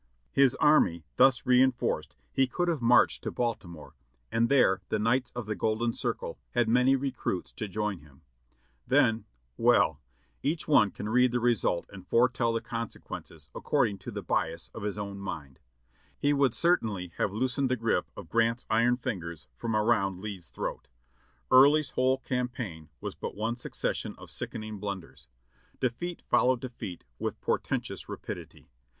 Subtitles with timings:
[0.31, 3.93] His army thus rein forced he could have marched to Baltimore,
[4.31, 8.23] and there the Knights of the Golden Circle had many recruits to join him.
[8.87, 9.19] Then
[9.57, 10.01] —•well!
[10.41, 13.13] each one can read the result and foretell the conse 652 JOHXXY RKB AND BILLY
[13.13, 15.59] YANK quences according to the bias of his own mind.
[16.17, 20.49] He would cer tainly have loosened the grip of Grant's iron fingers from around Lee's
[20.49, 20.87] throat.
[21.51, 25.27] Early's whole campaign was but one succession of sickening blunders.
[25.79, 28.71] Defeat followed defeat with portentous rapidity.